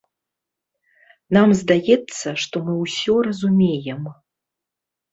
[1.37, 4.01] Нам здаецца, што мы ўсё разумеем.